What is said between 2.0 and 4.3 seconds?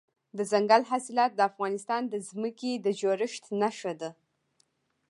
د ځمکې د جوړښت نښه ده.